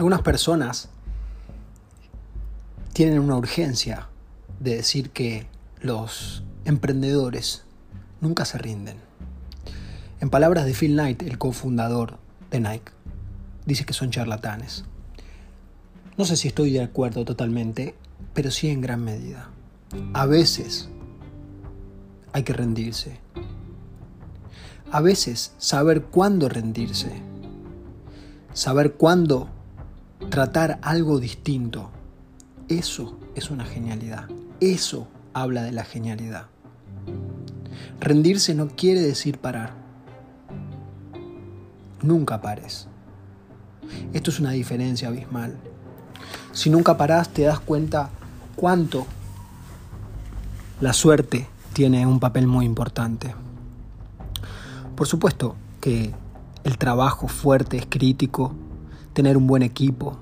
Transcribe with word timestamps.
Algunas 0.00 0.22
personas 0.22 0.88
tienen 2.94 3.18
una 3.18 3.36
urgencia 3.36 4.08
de 4.58 4.76
decir 4.76 5.10
que 5.10 5.46
los 5.78 6.42
emprendedores 6.64 7.64
nunca 8.22 8.46
se 8.46 8.56
rinden. 8.56 8.96
En 10.20 10.30
palabras 10.30 10.64
de 10.64 10.72
Phil 10.72 10.92
Knight, 10.92 11.20
el 11.20 11.36
cofundador 11.36 12.16
de 12.50 12.60
Nike, 12.60 12.92
dice 13.66 13.84
que 13.84 13.92
son 13.92 14.10
charlatanes. 14.10 14.86
No 16.16 16.24
sé 16.24 16.36
si 16.36 16.48
estoy 16.48 16.70
de 16.70 16.82
acuerdo 16.82 17.26
totalmente, 17.26 17.94
pero 18.32 18.50
sí 18.50 18.70
en 18.70 18.80
gran 18.80 19.04
medida. 19.04 19.50
A 20.14 20.24
veces 20.24 20.88
hay 22.32 22.42
que 22.42 22.54
rendirse. 22.54 23.20
A 24.90 25.02
veces 25.02 25.52
saber 25.58 26.04
cuándo 26.04 26.48
rendirse. 26.48 27.20
Saber 28.54 28.94
cuándo 28.94 29.50
tratar 30.30 30.78
algo 30.82 31.18
distinto. 31.18 31.90
Eso 32.68 33.18
es 33.34 33.50
una 33.50 33.64
genialidad. 33.64 34.28
Eso 34.60 35.08
habla 35.34 35.64
de 35.64 35.72
la 35.72 35.84
genialidad. 35.84 36.46
Rendirse 37.98 38.54
no 38.54 38.68
quiere 38.68 39.00
decir 39.00 39.38
parar. 39.38 39.74
Nunca 42.00 42.40
pares. 42.40 42.86
Esto 44.12 44.30
es 44.30 44.38
una 44.38 44.52
diferencia 44.52 45.08
abismal. 45.08 45.56
Si 46.52 46.70
nunca 46.70 46.96
parás 46.96 47.30
te 47.30 47.42
das 47.42 47.58
cuenta 47.58 48.10
cuánto 48.54 49.06
la 50.80 50.92
suerte 50.92 51.48
tiene 51.72 52.06
un 52.06 52.20
papel 52.20 52.46
muy 52.46 52.66
importante. 52.66 53.34
Por 54.94 55.08
supuesto 55.08 55.56
que 55.80 56.14
el 56.62 56.78
trabajo 56.78 57.26
fuerte 57.26 57.78
es 57.78 57.86
crítico, 57.88 58.54
tener 59.20 59.36
un 59.36 59.46
buen 59.46 59.62
equipo, 59.62 60.16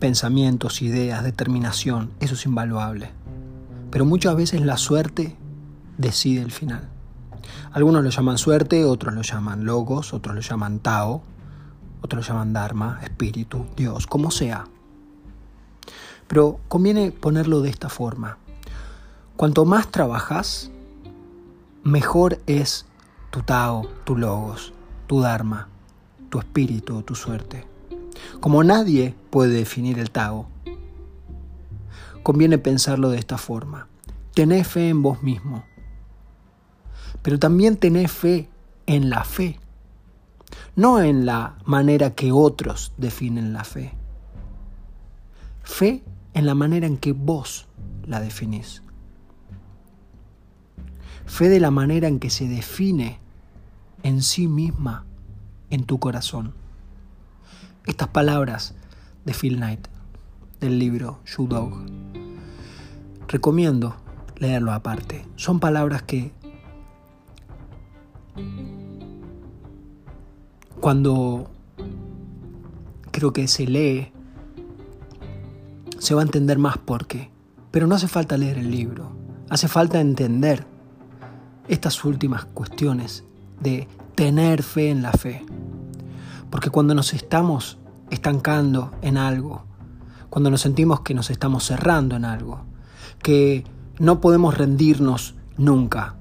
pensamientos, 0.00 0.82
ideas, 0.82 1.24
determinación, 1.24 2.10
eso 2.20 2.34
es 2.34 2.44
invaluable. 2.44 3.08
Pero 3.90 4.04
muchas 4.04 4.36
veces 4.36 4.60
la 4.60 4.76
suerte 4.76 5.34
decide 5.96 6.42
el 6.42 6.52
final. 6.52 6.90
Algunos 7.72 8.04
lo 8.04 8.10
llaman 8.10 8.36
suerte, 8.36 8.84
otros 8.84 9.14
lo 9.14 9.22
llaman 9.22 9.64
logos, 9.64 10.12
otros 10.12 10.34
lo 10.34 10.42
llaman 10.42 10.80
Tao, 10.80 11.22
otros 12.02 12.22
lo 12.22 12.34
llaman 12.34 12.52
Dharma, 12.52 13.00
espíritu, 13.02 13.64
Dios, 13.78 14.06
como 14.06 14.30
sea. 14.30 14.66
Pero 16.28 16.60
conviene 16.68 17.12
ponerlo 17.12 17.62
de 17.62 17.70
esta 17.70 17.88
forma. 17.88 18.36
Cuanto 19.38 19.64
más 19.64 19.90
trabajas, 19.90 20.70
mejor 21.82 22.42
es 22.46 22.84
tu 23.30 23.40
Tao, 23.40 23.88
tu 24.04 24.18
logos, 24.18 24.74
tu 25.06 25.22
Dharma, 25.22 25.68
tu 26.28 26.38
espíritu, 26.38 27.00
tu 27.00 27.14
suerte. 27.14 27.75
Como 28.40 28.64
nadie 28.64 29.14
puede 29.30 29.52
definir 29.52 29.98
el 29.98 30.10
Tao, 30.10 30.48
conviene 32.22 32.58
pensarlo 32.58 33.10
de 33.10 33.18
esta 33.18 33.38
forma. 33.38 33.88
Tenés 34.34 34.66
fe 34.66 34.88
en 34.88 35.02
vos 35.02 35.22
mismo, 35.22 35.64
pero 37.22 37.38
también 37.38 37.76
tenés 37.76 38.10
fe 38.10 38.48
en 38.86 39.10
la 39.10 39.24
fe, 39.24 39.58
no 40.74 41.00
en 41.00 41.24
la 41.24 41.56
manera 41.64 42.14
que 42.14 42.32
otros 42.32 42.92
definen 42.98 43.52
la 43.52 43.64
fe. 43.64 43.94
Fe 45.62 46.04
en 46.34 46.46
la 46.46 46.54
manera 46.54 46.86
en 46.86 46.98
que 46.98 47.12
vos 47.12 47.66
la 48.04 48.20
definís. 48.20 48.82
Fe 51.26 51.48
de 51.48 51.60
la 51.60 51.70
manera 51.70 52.08
en 52.08 52.20
que 52.20 52.30
se 52.30 52.46
define 52.46 53.18
en 54.02 54.22
sí 54.22 54.46
misma 54.46 55.04
en 55.70 55.84
tu 55.84 55.98
corazón. 55.98 56.54
Estas 57.86 58.08
palabras 58.08 58.74
de 59.24 59.32
Phil 59.32 59.56
Knight 59.56 59.86
del 60.60 60.78
libro 60.78 61.20
Shoe 61.24 61.46
Dog 61.46 61.72
recomiendo 63.28 63.96
leerlo 64.36 64.72
aparte. 64.72 65.24
Son 65.36 65.60
palabras 65.60 66.02
que 66.02 66.32
cuando 70.80 71.50
creo 73.12 73.32
que 73.32 73.48
se 73.48 73.66
lee 73.66 74.12
se 75.98 76.14
va 76.14 76.20
a 76.20 76.24
entender 76.24 76.58
más 76.58 76.78
por 76.78 77.06
qué. 77.06 77.30
Pero 77.70 77.86
no 77.86 77.94
hace 77.94 78.08
falta 78.08 78.36
leer 78.36 78.58
el 78.58 78.70
libro, 78.70 79.12
hace 79.48 79.68
falta 79.68 80.00
entender 80.00 80.66
estas 81.68 82.04
últimas 82.04 82.44
cuestiones 82.46 83.24
de 83.60 83.88
tener 84.14 84.62
fe 84.62 84.90
en 84.90 85.02
la 85.02 85.12
fe. 85.12 85.44
Porque 86.50 86.70
cuando 86.70 86.94
nos 86.94 87.14
estamos 87.14 87.78
estancando 88.10 88.92
en 89.02 89.16
algo, 89.16 89.64
cuando 90.30 90.50
nos 90.50 90.60
sentimos 90.60 91.00
que 91.00 91.14
nos 91.14 91.30
estamos 91.30 91.64
cerrando 91.64 92.16
en 92.16 92.24
algo, 92.24 92.60
que 93.22 93.64
no 93.98 94.20
podemos 94.20 94.56
rendirnos 94.56 95.34
nunca, 95.56 96.16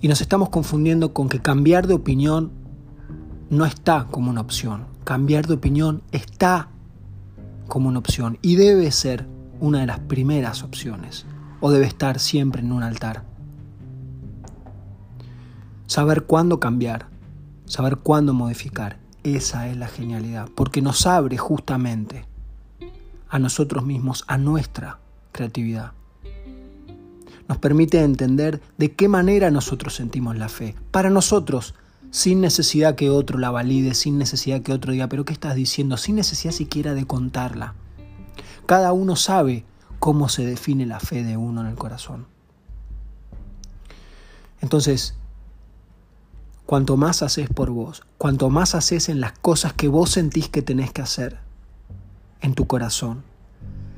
y 0.00 0.08
nos 0.08 0.20
estamos 0.20 0.48
confundiendo 0.50 1.12
con 1.12 1.28
que 1.28 1.40
cambiar 1.40 1.86
de 1.86 1.94
opinión 1.94 2.52
no 3.50 3.64
está 3.64 4.06
como 4.10 4.30
una 4.30 4.40
opción. 4.40 4.86
Cambiar 5.04 5.46
de 5.46 5.54
opinión 5.54 6.02
está 6.12 6.68
como 7.66 7.88
una 7.88 7.98
opción 7.98 8.38
y 8.42 8.56
debe 8.56 8.90
ser 8.92 9.26
una 9.60 9.80
de 9.80 9.86
las 9.86 10.00
primeras 10.00 10.62
opciones 10.62 11.26
o 11.60 11.70
debe 11.70 11.86
estar 11.86 12.20
siempre 12.20 12.62
en 12.62 12.72
un 12.72 12.82
altar. 12.82 13.24
Saber 15.86 16.24
cuándo 16.24 16.60
cambiar, 16.60 17.08
saber 17.64 17.96
cuándo 17.96 18.34
modificar, 18.34 18.98
esa 19.36 19.68
es 19.68 19.76
la 19.76 19.88
genialidad, 19.88 20.48
porque 20.54 20.82
nos 20.82 21.06
abre 21.06 21.36
justamente 21.36 22.24
a 23.28 23.38
nosotros 23.38 23.84
mismos, 23.84 24.24
a 24.26 24.38
nuestra 24.38 24.98
creatividad. 25.32 25.92
Nos 27.48 27.58
permite 27.58 28.02
entender 28.02 28.60
de 28.76 28.92
qué 28.92 29.08
manera 29.08 29.50
nosotros 29.50 29.94
sentimos 29.94 30.36
la 30.36 30.48
fe, 30.48 30.74
para 30.90 31.10
nosotros, 31.10 31.74
sin 32.10 32.40
necesidad 32.40 32.94
que 32.94 33.10
otro 33.10 33.38
la 33.38 33.50
valide, 33.50 33.94
sin 33.94 34.18
necesidad 34.18 34.62
que 34.62 34.72
otro 34.72 34.92
diga, 34.92 35.08
pero 35.08 35.24
¿qué 35.24 35.32
estás 35.32 35.54
diciendo? 35.54 35.96
Sin 35.96 36.16
necesidad 36.16 36.52
siquiera 36.52 36.94
de 36.94 37.06
contarla. 37.06 37.74
Cada 38.66 38.92
uno 38.92 39.16
sabe 39.16 39.64
cómo 39.98 40.28
se 40.28 40.44
define 40.44 40.86
la 40.86 41.00
fe 41.00 41.22
de 41.22 41.36
uno 41.36 41.62
en 41.62 41.68
el 41.68 41.74
corazón. 41.74 42.26
Entonces, 44.60 45.14
Cuanto 46.68 46.98
más 46.98 47.22
haces 47.22 47.48
por 47.48 47.70
vos, 47.70 48.02
cuanto 48.18 48.50
más 48.50 48.74
haces 48.74 49.08
en 49.08 49.22
las 49.22 49.32
cosas 49.32 49.72
que 49.72 49.88
vos 49.88 50.10
sentís 50.10 50.50
que 50.50 50.60
tenés 50.60 50.92
que 50.92 51.00
hacer 51.00 51.38
en 52.42 52.54
tu 52.54 52.66
corazón, 52.66 53.22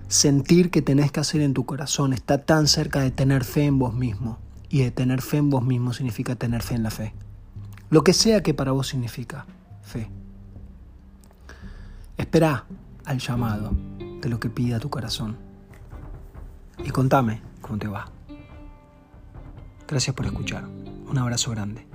sentir 0.06 0.70
que 0.70 0.80
tenés 0.80 1.10
que 1.10 1.19
hacer 1.19 1.41
en 1.41 1.53
tu 1.53 1.66
corazón 1.66 2.12
está 2.12 2.44
tan 2.44 2.69
cerca 2.69 3.00
de 3.00 3.10
tener 3.10 3.42
fe 3.42 3.64
en 3.64 3.80
vos 3.80 3.92
mismo. 3.92 4.38
Y 4.69 4.84
de 4.84 4.92
tener 4.92 5.20
fe 5.20 5.38
en 5.38 5.50
vos 5.50 5.64
mismo 5.64 5.92
significa 5.92 6.36
tener 6.36 6.62
fe 6.62 6.76
en 6.76 6.84
la 6.84 6.92
fe. 6.92 7.12
Lo 7.88 8.04
que 8.04 8.12
sea 8.12 8.41
que 8.41 8.54
para 8.54 8.70
vos 8.70 8.86
significa 8.86 9.47
fe. 9.82 10.09
Espera 12.19 12.66
al 13.04 13.19
llamado 13.19 13.72
de 14.22 14.28
lo 14.28 14.38
que 14.38 14.48
pida 14.48 14.78
tu 14.78 14.91
corazón. 14.91 15.36
Y 16.84 16.91
contame 16.91 17.42
cómo 17.60 17.78
te 17.78 17.88
va. 17.88 18.09
Gracias 19.88 20.14
por 20.14 20.25
escuchar. 20.26 20.69
Un 21.09 21.19
abrazo 21.19 21.50
grande. 21.50 21.91